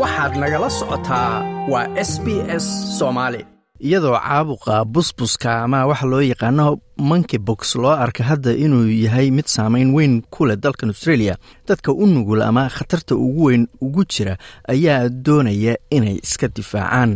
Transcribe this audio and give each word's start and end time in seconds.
waxaad 0.00 0.32
nagala 0.42 0.68
socotaa 0.78 1.32
waa 1.72 1.86
s 2.08 2.12
b 2.24 2.26
s 2.62 2.66
soomaali 2.98 3.40
iyadoo 3.86 4.16
caabuqa 4.18 4.84
busbuska 4.84 5.50
ama 5.64 5.86
waxa 5.90 6.06
loo 6.12 6.22
yaqaano 6.32 6.66
monkey 7.10 7.38
box 7.38 7.60
loo 7.82 7.90
arka 8.04 8.22
hadda 8.24 8.50
inuu 8.64 8.88
yahay 9.04 9.30
mid 9.30 9.46
saameyn 9.56 9.94
weyn 9.96 10.22
ku 10.34 10.46
leh 10.46 10.56
dalkan 10.56 10.88
australia 10.94 11.34
dadka 11.68 11.92
u 11.92 12.06
nugul 12.06 12.42
ama 12.42 12.68
khatarta 12.76 13.14
ugu 13.16 13.44
weyn 13.44 13.66
ugu 13.80 14.04
jira 14.12 14.34
ayaa 14.68 15.08
doonaya 15.08 15.74
inay 15.90 16.16
iska 16.26 16.48
difaacaan 16.56 17.12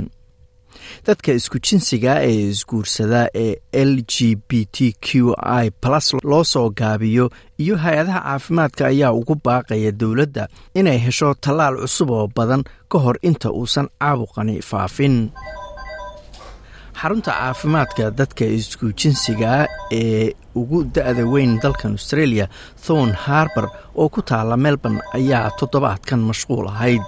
dadka 1.06 1.30
isku 1.38 1.58
jinsiga 1.66 2.12
ee 2.30 2.48
isguursada 2.52 3.22
ee 3.44 3.54
l 3.72 3.92
g 4.12 4.36
b 4.48 4.64
t 4.74 4.92
q 5.06 5.34
i 5.62 5.70
plus 5.82 6.06
loo 6.30 6.44
soo 6.52 6.68
gaabiyo 6.80 7.30
iyo 7.62 7.74
hay'adaha 7.84 8.20
caafimaadka 8.26 8.82
ayaa 8.92 9.12
ugu 9.20 9.34
baaqaya 9.44 9.90
dowladda 10.00 10.44
inay 10.74 10.98
hesho 11.06 11.34
tallaal 11.44 11.76
cusub 11.82 12.10
oo 12.10 12.26
badan 12.36 12.62
ka 12.90 12.98
hor 13.04 13.16
inta 13.28 13.48
uusan 13.50 13.86
caabuqani 14.00 14.56
faafin. 14.70 15.16
Xarunta 17.00 17.30
caafimaadka 17.38 18.04
dadka 18.18 18.44
isku 18.58 18.86
jinsiga 19.00 19.52
ee 20.00 20.32
ugu 20.60 20.78
da-da 20.94 21.22
weyn 21.32 21.52
dalkan 21.62 21.92
australia 21.98 22.46
thorn 22.84 23.12
harbor 23.24 23.66
oo 24.00 24.08
ku 24.14 24.20
taala 24.30 24.56
melbourne 24.64 25.00
ayaa 25.18 25.50
toddobaadkan 25.58 26.20
mashquul 26.30 26.66
ahayd 26.72 27.02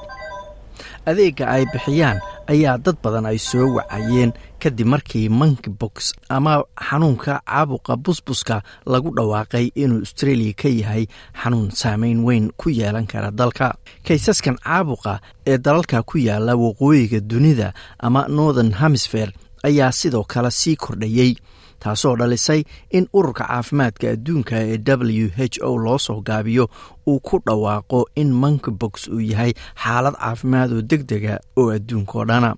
adeega 1.07 1.49
ay 1.49 1.65
bixiyaan 1.73 2.19
ayaa 2.53 2.79
dad 2.79 2.97
badan 3.03 3.27
ay 3.27 3.39
soo 3.39 3.75
wacayeen. 3.77 4.33
Kadib 4.61 4.87
markii 4.87 5.29
monkey 5.29 5.73
box 5.73 6.13
ama 6.29 6.63
xanuunka 6.77 7.41
caabuqa 7.47 7.97
busbuska 7.97 8.63
lagu 8.87 9.11
dhawaaqay 9.17 9.73
inuu 9.75 10.01
australia 10.05 10.53
ka 10.53 10.69
yahay 10.69 11.07
xanuun 11.43 11.71
saameyn 11.73 12.21
weyn 12.25 12.51
ku 12.61 12.69
yeelan 12.71 13.07
kara 13.07 13.31
dalka. 13.31 13.75
Kaysaskan 14.07 14.57
caabuqa 14.61 15.21
ee 15.47 15.59
dalalka 15.59 16.03
ku 16.03 16.19
yaalla 16.19 16.57
waqooyiga 16.57 17.21
dunida 17.21 17.73
ama 17.99 18.29
northern 18.29 18.73
hemisfere 18.81 19.33
ayaa 19.65 19.93
sidoo 19.93 20.25
kale 20.25 20.51
sii 20.51 20.77
kordhayey 20.77 21.37
taasoo 21.83 22.15
dhalisay 22.21 22.63
in 22.97 23.05
ururka 23.19 23.45
caafimaadka 23.51 24.07
adduunka 24.15 24.57
ee 24.73 24.79
w 25.23 25.27
h 25.37 25.59
o 25.69 25.77
loo 25.85 25.99
soo 26.07 26.21
gaabiyo 26.29 26.65
uu 27.11 27.21
ku 27.27 27.37
dhawaaqo 27.47 28.01
in 28.21 28.31
monkey 28.43 28.73
box 28.81 29.09
uu 29.09 29.21
yahay 29.33 29.53
xaalad 29.83 30.15
caafimaad 30.23 30.71
oo 30.77 30.83
deg 30.91 31.03
dega 31.11 31.35
oo 31.61 31.71
adduunkao 31.77 32.25
dhana. 32.31 32.51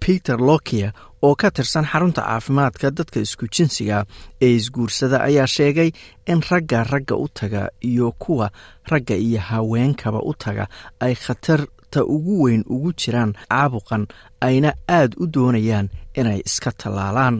Peter 0.00 0.36
lokia 0.48 0.92
oo 1.26 1.34
ka 1.40 1.48
tirsan 1.56 1.84
xarunta 1.92 2.22
caafimaadka 2.28 2.86
dadka 2.98 3.18
isku 3.26 3.44
jinsiga 3.54 3.98
ee 4.46 4.52
isguursada 4.58 5.16
ayaa 5.28 5.46
sheegay 5.56 5.90
in 6.32 6.40
ragga 6.50 6.80
ragga 6.92 7.14
u 7.24 7.26
taga 7.38 7.62
iyo 7.90 8.08
kuwa 8.22 8.46
ragga 8.92 9.14
iyo 9.26 9.40
haweenkaba 9.48 10.20
u 10.30 10.32
taga 10.44 10.64
ay 11.04 11.14
khatarta 11.24 12.00
ugu 12.14 12.34
weyn 12.44 12.62
ugu 12.74 12.90
jiraan 13.00 13.32
caabuqan 13.50 14.02
ayna 14.48 14.70
aad 14.98 15.12
u 15.22 15.26
doonayaan 15.34 15.86
inay 16.20 16.40
iska 16.48 16.70
tallaalaan 16.82 17.36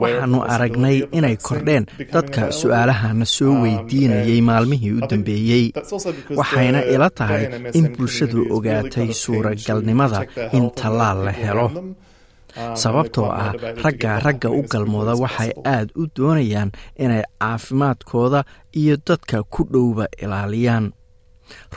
waxaanu 0.00 0.38
aragnay 0.54 0.96
inay 1.18 1.36
kordheen 1.46 1.84
dadka 2.14 2.42
su'aalahana 2.60 3.24
soo 3.36 3.52
weydiinayay 3.62 4.40
maalmihii 4.48 4.92
u 4.98 5.00
dambeeyey 5.10 5.64
waxayna 6.40 6.80
ila 6.94 7.08
tahay 7.18 7.44
in 7.78 7.86
bulshadu 7.96 8.40
ogaatay 8.56 9.08
suuragalnimada 9.22 10.20
in 10.56 10.70
tallaal 10.80 11.18
la 11.26 11.32
helo. 11.42 11.66
sababtoo 12.82 13.28
ah 13.44 13.52
ragga 13.84 14.12
ragga 14.26 14.48
u 14.58 14.62
galmooda 14.72 15.14
waxay 15.24 15.50
aad 15.74 15.88
u 16.00 16.06
doonayaan 16.16 16.70
inay 17.04 17.22
caafimaadkooda 17.40 18.40
iyo 18.80 18.94
dadka 19.08 19.42
ku 19.54 19.62
dhowba 19.72 20.06
ilaaliyaan 20.22 20.84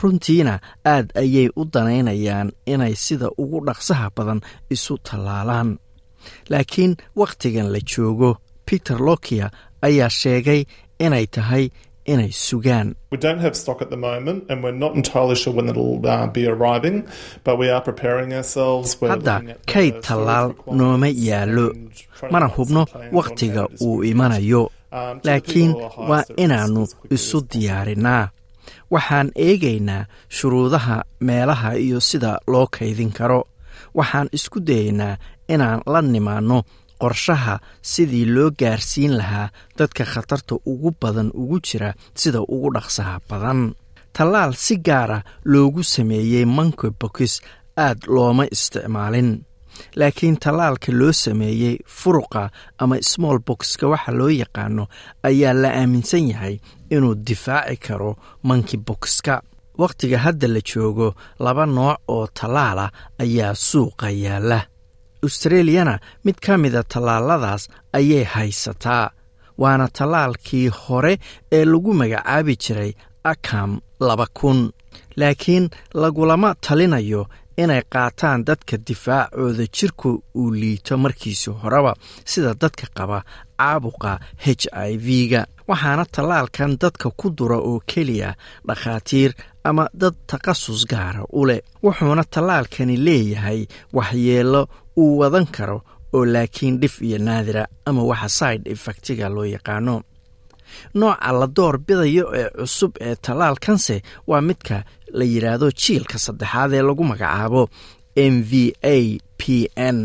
runtiina 0.02 0.54
aad 0.94 1.06
ayay 1.22 1.48
u 1.56 1.62
danaynayaan 1.74 2.48
inay 2.72 2.94
sida 3.04 3.28
ugu 3.42 3.58
dhaqsaha 3.66 4.06
badan 4.16 4.40
isu 4.74 4.94
tallaalaan. 5.06 5.68
Laakiin 6.50 6.92
wakhtigan 7.20 7.68
la 7.74 7.80
joogo 7.92 8.30
peter 8.70 8.98
lokia 9.08 9.46
ayaa 9.86 10.08
sheegay 10.20 10.60
inay 11.04 11.26
tahay 11.34 11.64
inay 12.12 12.30
sugaan. 12.46 12.88
Hadda 19.10 19.42
kayd 19.72 19.94
tallaal 20.06 20.48
nooma 20.78 21.08
yaallo. 21.28 21.66
mana 22.32 22.46
hubno 22.56 22.82
wakhtiga 23.12 23.62
uu 23.80 24.02
imanayo. 24.04 24.62
Laakiin 25.24 25.72
waa 26.10 26.24
inaannu 26.36 26.82
isu 27.10 27.38
diyaarinnaa 27.52 28.28
waxaan 28.94 29.28
eegaynaa 29.46 30.06
shuruudaha 30.36 30.96
meelaha 31.20 31.70
iyo 31.84 32.00
sida 32.08 32.32
loo 32.52 32.66
kaydin 32.76 33.12
karo. 33.18 33.40
Waxaan 33.98 34.28
isku 34.36 34.58
dayaynaa 34.68 35.16
inaan 35.54 35.80
la 35.92 36.00
nimaanno 36.02 36.58
qorshaha 37.02 37.54
sidii 37.92 38.26
loo 38.34 38.50
gaarsiin 38.60 39.12
lahaa 39.18 39.48
dadka 39.78 40.04
khatarta 40.12 40.54
ugu 40.70 40.90
badan 41.00 41.30
ugu 41.42 41.58
jira 41.66 41.90
sida 42.20 42.40
ugu 42.54 42.68
dhaqsaha 42.74 43.14
badan. 43.30 43.60
Tallaal 44.16 44.52
si 44.64 44.74
gaara 44.86 45.18
loogu 45.52 45.82
sameeyey 45.94 46.44
monkey 46.56 46.90
bokis 47.00 47.34
aad 47.86 47.98
looma 48.14 48.44
isticmaalin. 48.54 49.30
Laakiin 49.98 50.36
tallaalka 50.42 50.92
loo 51.00 51.12
sameeyey 51.12 51.76
furuqa 51.98 52.42
ama 52.82 52.96
small 53.12 53.38
boxka 53.46 53.86
waxa 53.92 54.12
loo 54.18 54.28
yaqaano 54.42 54.84
ayaa 55.28 55.54
la 55.62 55.68
aaminsan 55.80 56.24
yahay 56.30 56.54
inuu 56.94 57.14
difaaci 57.26 57.76
karo 57.86 58.10
monkey 58.48 58.78
boxka. 58.86 59.34
Wakhtiga 59.82 60.18
hadda 60.24 60.46
la 60.54 60.60
joogo 60.70 61.08
laba 61.44 61.64
nooc 61.76 61.98
oo 62.14 62.26
tallaala 62.38 62.86
ayaa 63.22 63.54
suuqa 63.68 64.06
yaalla. 64.24 64.58
Australiyana 65.24 65.94
mid 66.24 66.36
ka 66.44 66.58
mida 66.58 66.82
tallaaladaas 66.92 67.62
ayay 67.98 68.24
haysataa 68.34 69.10
waana 69.58 69.88
tallaalkii 69.88 70.68
hore 70.68 71.18
ee 71.52 71.64
lagu 71.64 71.94
magacaabi 72.00 72.54
jiray 72.62 72.92
akam 73.32 73.70
laba 74.00 74.26
kun. 74.38 74.70
Laakiin 75.16 75.70
lagulama 75.94 76.54
talinayo 76.64 77.22
inay 77.62 77.82
qaataan 77.92 78.44
dadka 78.48 78.76
difaacooda 78.86 79.64
jirka 79.76 80.08
uu 80.40 80.50
liito 80.60 80.96
markiisi 80.98 81.50
horeba 81.50 81.92
sida 82.24 82.54
dadka 82.62 82.86
qaba 82.96 83.18
caabuqa 83.58 84.12
h 84.44 84.66
i 84.72 84.96
v-ga. 85.06 85.42
Waxaana 85.68 86.04
tallaalkan 86.14 86.76
dadka 86.82 87.08
ku 87.20 87.30
dura 87.38 87.56
oo 87.58 87.80
keliya 87.90 88.34
dhakhaatiir 88.68 89.32
ama 89.64 89.88
dad 90.00 90.14
takhasus 90.26 90.84
gaara 90.90 91.22
u 91.32 91.46
leh. 91.48 91.60
Wuxuuna 91.82 92.24
tallaalkani 92.34 92.96
leeyahay 93.06 93.60
waxyeello 93.96 94.62
uu 94.96 95.18
wadan 95.20 95.46
karo 95.56 95.78
oo 96.12 96.24
laakiin 96.34 96.80
dhif 96.80 97.00
iyo 97.02 97.18
naadira 97.18 97.64
ama 97.86 98.02
waxa 98.10 98.28
side 98.28 98.70
effectiga 98.70 99.28
loo 99.28 99.44
yaqaano. 99.44 100.02
Nooca 100.94 101.32
la 101.32 101.46
door 101.56 101.78
bidayo 101.78 102.24
ee 102.34 102.50
cusub 102.58 102.92
ee 103.00 103.14
tallaalkanse 103.16 104.02
waa 104.26 104.40
midka 104.40 104.84
la 105.18 105.24
yidhaahdo 105.32 105.66
jiilka 105.82 106.16
saddexaad 106.26 106.70
ee 106.78 106.82
lagu 106.88 107.04
magacaabo 107.12 107.62
m 108.32 108.34
v 108.50 108.52
a 108.82 108.96
p 109.40 109.68
n. 109.76 109.98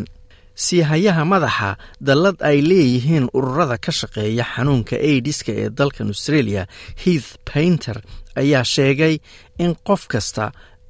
Siihayaha 0.66 1.24
madaxa 1.34 1.70
dallad 2.08 2.38
ay 2.50 2.58
leeyihiin 2.70 3.26
ururada 3.38 3.78
ka 3.86 3.92
shaqeeya 4.00 4.44
xanuunka 4.54 4.96
aidiska 5.10 5.52
ee 5.62 5.70
dalkan 5.80 6.08
australia 6.14 6.64
heath 7.04 7.30
painter 7.54 7.98
ayaa 8.42 8.64
sheegay 8.74 9.16
in 9.64 9.72
qof 9.88 10.02
kasta 10.14 10.46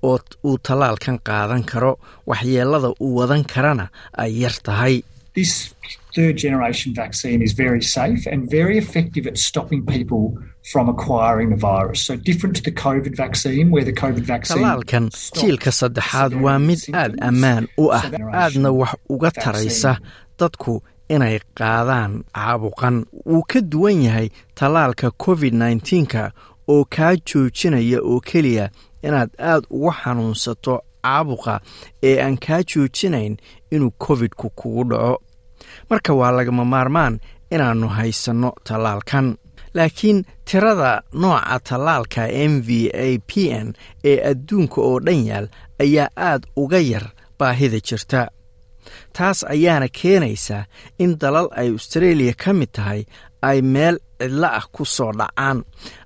oo 0.10 0.18
uu 0.50 0.58
tallaalkan 0.68 1.18
qaadan 1.28 1.64
karo 1.72 1.92
waxyeelada 2.32 2.90
uu 3.06 3.12
wadan 3.20 3.44
karana 3.54 3.86
ay 4.24 4.32
yar 4.42 4.56
tahay 4.68 4.96
third 6.16 6.36
generation 6.38 6.94
vaccine 6.94 7.42
is 7.48 7.54
very 7.54 7.82
safe 7.82 8.22
and 8.32 8.50
very 8.50 8.78
effective 8.78 9.28
at 9.28 9.38
stopping 9.38 9.86
people 9.86 10.24
from 10.72 10.90
acquiring 10.90 11.50
the 11.50 11.56
virus. 11.56 12.00
So 12.08 12.16
different 12.16 12.56
to 12.58 12.64
the 12.64 12.72
COVID 12.72 13.16
vaccine 13.16 13.72
where 13.72 13.86
the 13.86 13.94
COVID 13.94 14.26
vaccine 14.34 14.58
tallaalkan 14.58 15.10
jiilka 15.40 15.72
saddexaad 15.72 16.34
waa 16.44 16.60
mid 16.60 16.80
aad 16.94 17.14
ammaan 17.30 17.68
u 17.78 17.92
ah 17.92 18.04
aadna 18.44 18.72
wax 18.80 18.94
uga 19.10 19.32
taraysa 19.44 19.92
dadku 20.40 20.82
inay 21.10 21.40
qaadaan 21.60 22.12
caabuqan 22.36 23.06
wuu 23.26 23.44
ka 23.52 23.60
duwan 23.72 24.02
yahay 24.08 24.28
tallaalka 24.60 25.12
covid 25.26 25.54
nneteen-ka 25.54 26.32
oo 26.74 26.86
kaa 26.96 27.16
joojinaya 27.30 28.00
oo 28.02 28.20
keliya 28.30 28.70
inaad 29.04 29.30
aad 29.52 29.64
uga 29.70 29.94
xanuunsato 30.02 30.74
caabuqa 31.04 31.56
ee 32.10 32.16
aan 32.26 32.38
kaa 32.46 32.62
joojinayn 32.72 33.38
inuu 33.72 33.92
covid-ku 34.06 34.50
kugu 34.60 34.84
dhaco 34.92 35.22
marka 35.90 36.14
waa 36.20 36.32
lagama 36.38 36.66
maarmaan 36.66 37.20
inaannu 37.52 37.88
haysanno 37.98 38.50
tallaalkan. 38.68 39.38
Laakiin 39.74 40.26
tirada 40.46 41.02
nooca 41.14 41.60
tallaalka 41.70 42.24
m 42.52 42.54
v 42.68 42.90
a 42.94 43.08
p 43.30 43.32
n 43.66 43.68
ee 44.04 44.18
adduunka 44.32 44.82
oo 44.82 45.00
dhan 45.06 45.22
yaal 45.30 45.48
ayaa 45.84 46.10
aad 46.30 46.44
uga 46.62 46.80
yar 46.92 47.06
baahida 47.40 47.80
jirta. 47.88 48.22
Taas 49.14 49.44
ayaana 49.54 49.88
keenaysaa 50.02 50.64
in 51.04 51.12
dalal 51.22 51.48
ay 51.60 51.70
australia 51.76 52.34
ka 52.44 52.54
mid 52.54 52.72
tahay 52.78 53.02
ay 53.42 53.62
meel 53.62 53.98
cidlo 54.20 54.48
ah 54.60 54.66
ku 54.76 54.84
soo 54.86 55.12
dhacaan 55.20 55.58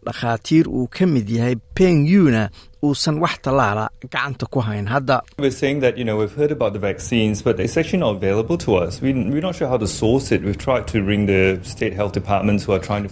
dhakhaatiir 0.08 0.66
uu 0.78 0.88
ka 0.96 1.06
mid 1.14 1.30
yahay 1.30 1.56
peng 1.78 2.06
yuna 2.14 2.50
uusan 2.84 3.16
wax 3.24 3.36
tallaala 3.46 3.86
gacanta 4.12 4.46
ku 4.54 4.60
hayn. 4.68 4.86
Hadda 4.94 5.18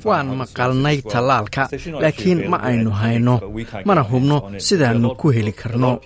waan 0.05 0.27
maqalnay 0.41 1.01
tallaalka 1.01 1.67
laakiin 2.01 2.49
ma 2.49 2.57
aynu 2.69 2.91
hayno 2.91 3.35
mana 3.85 4.01
hubno 4.03 4.37
sidaannu 4.59 5.15
ku 5.15 5.31
heli 5.31 5.51
karno. 5.51 5.99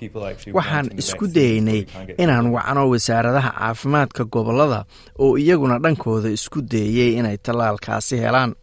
waxaan 0.54 0.88
isku 1.02 1.26
dayaynay 1.28 1.82
inaan 2.18 2.48
wacno 2.56 2.90
wasaaradaha 2.92 3.52
caafimaadka 3.60 4.24
gobollada 4.26 4.86
oo 5.20 5.38
iyaguna 5.38 5.80
dhankooda 5.80 6.30
isku 6.30 6.62
dayey 6.62 7.18
inay 7.20 7.38
tallaalkaasi 7.38 8.18
helaan. 8.24 8.56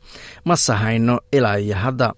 Mase 0.44 0.72
hayno 0.72 1.20
ilaa 1.32 1.56
iyo 1.58 1.74
hadda 1.76 2.11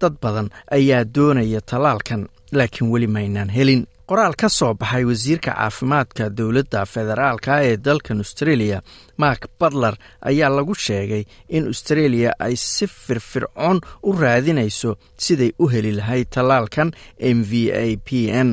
dad 0.00 0.14
badan 0.22 0.50
ayaa 0.70 1.04
doonaya 1.14 1.60
tallaalkan 1.70 2.28
laakiin 2.52 2.90
weli 2.92 3.06
maynaan 3.06 3.48
helin 3.56 3.86
qoraal 4.08 4.34
ka 4.40 4.48
soo 4.48 4.72
baxay 4.80 5.04
wasiirka 5.04 5.52
caafimaadka 5.52 6.24
dowladda 6.38 6.80
federaalka 6.94 7.54
ee 7.68 7.76
dalkan 7.76 8.18
australia 8.24 8.78
mark 9.22 9.42
butler 9.60 9.94
ayaa 10.30 10.48
lagu 10.56 10.74
sheegay 10.74 11.24
in 11.56 11.66
australia 11.70 12.30
ay 12.46 12.54
si 12.56 12.86
firfircoon 12.86 13.80
u 14.08 14.12
raadinayso 14.22 14.90
siday 15.24 15.50
u 15.62 15.68
heli 15.72 15.92
lahayd 15.98 16.26
tallaalkan 16.34 16.88
m 17.36 17.38
v 17.50 17.52
a 17.82 17.84
p 18.06 18.08
n. 18.46 18.48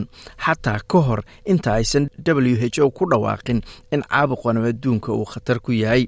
Xataa 0.45 0.79
ka 0.91 0.99
hor 1.07 1.21
inta 1.45 1.69
aysan 1.79 2.09
w 2.51 2.55
h 2.59 2.79
o 2.83 2.91
ku 2.91 3.03
dhawaaqin 3.11 3.59
in 3.95 4.01
caabuqan 4.11 4.57
adduunka 4.59 5.09
uu 5.15 5.25
khatar 5.33 5.59
ku 5.63 5.71
yahay 5.71 6.03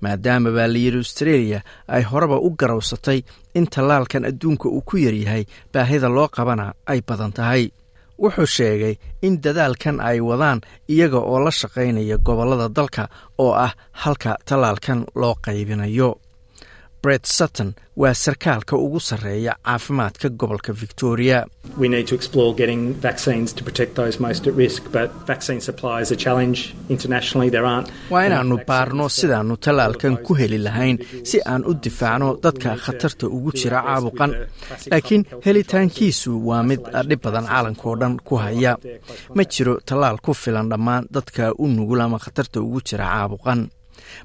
maadaama 0.00 0.50
baa 0.56 0.68
layidhi 0.72 0.98
australia 1.04 1.60
ay 1.88 2.02
horeba 2.10 2.40
u 2.40 2.48
garowsatay 2.60 3.20
in 3.58 3.66
tallaalkan 3.74 4.24
adduunka 4.30 4.68
uu 4.72 4.80
ku 4.88 4.96
yaryahay 4.96 5.44
baahida 5.72 6.08
loo 6.08 6.28
qabana 6.36 6.72
ay 6.92 7.00
badan 7.08 7.32
tahay 7.38 7.64
wuxuu 8.22 8.46
sheegay 8.56 8.94
in 9.26 9.34
dadaalkan 9.44 9.96
ay 10.08 10.18
wadaan 10.28 10.60
iyaga 10.94 11.18
oo 11.30 11.38
la 11.44 11.50
shaqaynaya 11.60 12.16
gobollada 12.26 12.68
dalka 12.78 13.04
oo 13.44 13.52
ah 13.66 13.72
halka 14.02 14.32
tallaalkan 14.48 15.00
loo 15.20 15.34
qaybinayo 15.46 16.08
bret 17.06 17.26
sutton 17.38 17.70
waa 18.02 18.14
sarkaalka 18.24 18.74
ugu 18.84 19.00
sarreeya 19.08 19.52
caafimaadka 19.66 20.28
gobolka 20.40 20.72
victoria. 20.82 21.38
Waa 28.10 28.24
inaannu 28.26 28.58
baarno 28.68 29.08
sidaannu 29.08 29.56
tallaalkan 29.56 30.16
ku 30.26 30.34
heli 30.40 30.58
lahayn 30.66 30.98
si 31.24 31.40
aan 31.52 31.62
u 31.70 31.74
difaacno 31.84 32.28
dadka 32.42 32.76
khatarta 32.84 33.26
ugu 33.36 33.50
jira 33.60 33.80
caabuqan. 33.86 34.30
laakiin 34.90 35.22
helitaankiisu 35.46 36.30
waa 36.48 36.62
mid 36.62 36.80
dhib 37.08 37.20
badan 37.24 37.46
caalamkao 37.52 37.94
dhan 38.00 38.14
ku 38.28 38.34
haya. 38.44 38.72
ma 39.36 39.42
jiro 39.52 39.74
tallaal 39.88 40.18
ku 40.24 40.32
filan 40.34 40.68
dhammaan 40.70 41.04
dadka 41.14 41.52
u 41.58 41.66
nugul 41.76 42.00
ama 42.00 42.18
khatarta 42.24 42.60
ugu 42.60 42.80
jira 42.88 43.06
caabuqan 43.14 43.60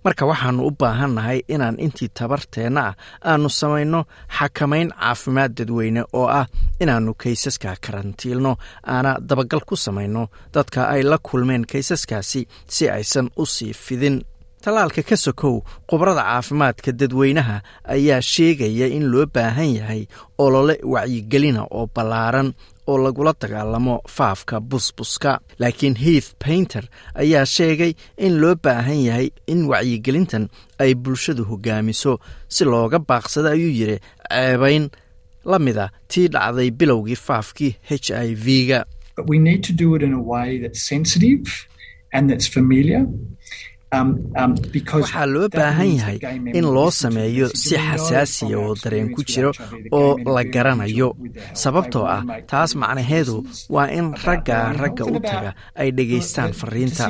marka 0.03 0.25
waxaannu 0.29 0.61
u 0.67 0.71
baahannahay 0.79 1.39
inaan 1.53 1.79
intii 1.85 2.09
tabarteenna 2.17 2.81
ah 2.89 2.95
aannu 3.31 3.49
samayno 3.49 3.99
xakamayn 4.37 4.89
caafimaad 4.99 5.51
dadweyne 5.57 6.01
oo 6.13 6.27
ah 6.39 6.45
inaannu 6.83 7.13
kaysaska 7.21 7.75
karantiilno 7.85 8.51
aana 8.93 9.11
dabagal 9.29 9.61
ku 9.69 9.75
samayno 9.85 10.27
dadka 10.53 10.81
ay 10.93 11.01
la 11.03 11.17
kulmeen 11.27 11.63
kaysaskaasi 11.71 12.41
si 12.67 12.89
aysan 12.89 13.29
u 13.37 13.45
sii 13.45 13.73
fidin. 13.73 14.17
Tallaalka 14.61 15.01
ka 15.09 15.17
sokow 15.17 15.55
khubrada 15.89 16.21
caafimaadka 16.21 16.91
dadweynaha 16.99 17.61
ayaa 17.95 18.21
sheegaya 18.21 18.87
in 18.97 19.05
loo 19.11 19.25
baahan 19.35 19.69
yahay 19.77 20.01
olole 20.37 20.75
wacyigelina 20.93 21.61
oo 21.77 21.87
ballaaran 21.95 22.53
oo 22.87 22.97
lagula 22.97 23.33
dagaalamo 23.41 24.01
faafka 24.15 24.59
busbuska 24.59 25.39
laakiin 25.59 25.95
heath 25.95 26.29
painter 26.45 26.83
ayaa 27.15 27.45
sheegay 27.45 27.93
in 28.17 28.33
loo 28.41 28.55
baahan 28.63 28.99
yahay 29.07 29.29
in 29.47 29.65
wacyigelintan 29.71 30.49
ay 30.79 30.93
bulshadu 30.95 31.43
hogaamiso. 31.43 32.19
Si 32.47 32.63
looga 32.65 32.99
baaqsado 32.99 33.49
ayuu 33.49 33.69
yidhi 33.79 33.97
ceebayn 34.29 34.89
la 35.45 35.59
mida 35.59 35.85
tii 36.07 36.27
dhacday 36.33 36.69
bilowgii 36.71 37.15
faafkii 37.27 37.75
h 37.89 38.11
i 38.11 38.35
v-ga 38.45 38.85
waxaa 43.91 45.25
loo 45.33 45.47
baahan 45.57 45.91
yahay 45.97 46.17
in 46.57 46.65
loo 46.75 46.89
sameeyo 46.91 47.47
si 47.63 47.75
xasaasiya 47.75 48.57
oo 48.59 48.73
dareen 48.83 49.11
ku 49.15 49.21
jiro 49.23 49.51
oo 49.91 50.11
la 50.35 50.43
garanayo. 50.53 51.09
sababtoo 51.53 52.05
ah 52.15 52.23
taas 52.51 52.71
macnaheedu 52.81 53.35
waa 53.69 53.87
in 53.97 54.07
ragga 54.25 54.57
ragga 54.81 55.03
u 55.15 55.19
taga 55.19 55.51
ay 55.75 55.89
dhegaystaan 55.97 56.51
fariinta. 56.59 57.05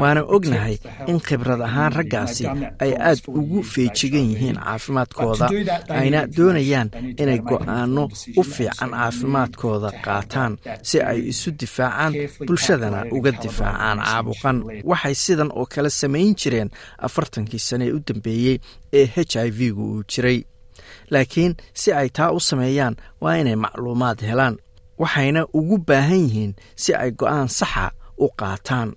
waana 0.00 0.22
ognahay 0.34 0.76
in 1.10 1.18
khibrad 1.26 1.60
ahaan 1.68 1.92
raggaasi 1.98 2.44
ay 2.84 2.92
aad 3.08 3.18
ugu 3.26 3.62
feejigan 3.72 4.26
yihiin 4.30 4.56
caafimaadkooda. 4.62 5.46
ayna 6.00 6.20
doonayaan 6.36 6.88
inay 7.22 7.38
go'aano 7.48 8.04
u 8.40 8.42
fiican 8.54 8.90
caafimaadkooda 8.94 9.90
qaataan 10.06 10.52
si 10.88 10.96
ay 11.10 11.18
isu 11.32 11.50
difaacaan 11.60 12.12
bulshadana 12.46 13.00
uga 13.16 13.30
difaacaan 13.42 13.98
caabuqan. 14.06 14.56
waxay 14.90 15.14
sidan 15.24 15.50
oo 15.58 15.66
kale 15.72 15.90
samayn 16.12 16.34
jireen 16.36 16.70
afartankii 16.98 17.58
sane 17.58 17.86
ee 17.86 17.92
u 17.92 18.00
dambeeyey 18.06 18.58
ee 18.92 19.06
h 19.06 19.36
i 19.36 19.50
v-gu 19.50 19.82
uu 19.94 20.02
jiray. 20.04 20.44
Laakiin 21.10 21.54
si 21.74 21.92
ay 21.92 22.08
taa 22.08 22.30
u 22.32 22.40
sameeyaan 22.40 22.96
waa 23.20 23.36
inay 23.40 23.56
macluumaad 23.56 24.20
helaan 24.20 24.56
waxayna 24.98 25.46
ugu 25.54 25.78
baahan 25.78 26.20
yihiin 26.26 26.52
si 26.76 26.94
ay 26.94 27.10
go'aan 27.10 27.48
saxa 27.48 27.90
u 28.18 28.28
qaataan. 28.38 28.92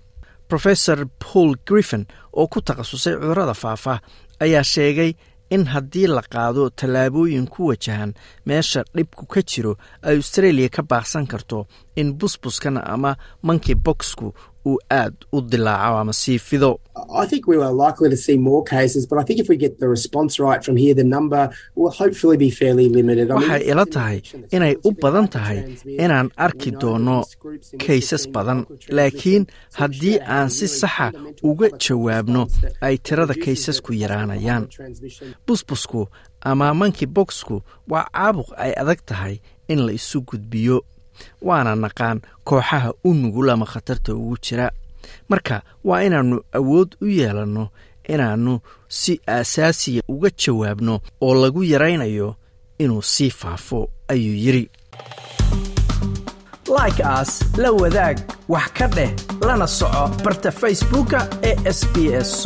Rofesor 0.50 1.06
paul 1.18 1.54
griffin 1.66 2.06
oo 2.32 2.46
ku 2.48 2.60
takhasusay 2.60 3.14
cudurrada 3.14 3.54
faafa 3.54 4.00
ayaa 4.40 4.62
sheegay 4.62 5.12
in 5.50 5.64
haddii 5.66 6.06
la 6.06 6.22
qaado 6.22 6.70
tallaabooyin 6.70 7.46
ku 7.48 7.66
wajahan 7.68 8.12
meesha 8.46 8.84
dhibku 8.94 9.26
ka 9.26 9.40
jiro 9.42 9.72
ay 10.02 10.16
australia 10.16 10.68
ka 10.68 10.82
baaqsan 10.82 11.26
karto 11.26 11.66
in 12.00 12.08
busbuskan 12.18 12.76
ama 12.94 13.16
monkey 13.42 13.74
boxku 13.74 14.26
uu 14.66 14.78
aad 14.90 15.14
u 15.32 15.40
dilaaco 15.50 15.96
ama 16.02 16.12
sii 16.12 16.38
fido. 16.38 16.70
Waxay 22.36 23.62
ila 23.70 23.84
tahay 23.86 24.18
inay 24.50 24.74
u 24.84 24.90
badan 25.02 25.28
tahay 25.28 25.58
inaan 26.04 26.28
arki 26.36 26.70
doono 26.80 27.16
kaysas 27.86 28.24
badan 28.34 28.60
laakiin 28.96 29.46
haddii 29.78 30.18
aan 30.36 30.48
si 30.50 30.66
saxa 30.68 31.12
uga 31.42 31.68
jawaabno 31.84 32.42
ay 32.86 32.94
tirada 32.98 33.34
kaysasku 33.44 33.92
yaraanayaan. 34.02 34.64
busbusku 35.46 36.06
ama 36.40 36.74
monkey 36.74 37.06
boxku 37.16 37.56
waa 37.90 38.04
caabuq 38.12 38.48
ay 38.64 38.72
adag 38.82 39.00
tahay 39.06 39.34
in 39.68 39.80
la 39.86 39.92
isu 39.92 40.20
gudbiyo 40.28 40.76
waana 41.42 41.74
naqaan 41.76 42.20
kooxaha 42.44 42.92
u 43.04 43.14
nugul 43.14 43.50
ama 43.50 43.66
khatarta 43.66 44.14
ugu 44.14 44.36
jira. 44.44 44.70
Marka 45.28 45.62
waa 45.84 46.02
inaannu 46.02 46.40
awood 46.52 46.96
u 47.00 47.06
yeelanno 47.06 47.68
inaannu 48.08 48.60
si 48.88 49.20
aasaasiya 49.28 50.02
uga 50.08 50.30
jawaabno 50.42 51.00
oo 51.20 51.34
lagu 51.42 51.62
yaraynayo 51.64 52.34
inuu 52.78 53.02
sii 53.02 53.30
faafo 53.30 53.88
ayuu 54.08 54.34
yidhi 54.44 54.70
like 56.78 57.02
aas 57.04 57.44
la 57.56 57.70
wadaag 57.72 58.16
wax 58.48 58.68
ka 58.78 58.86
dheh 58.86 59.10
lana 59.46 59.66
soco 59.66 60.08
barta 60.24 60.50
facebooka 60.52 61.28
ee 61.42 61.72
sb 61.72 61.94
s 62.20 62.42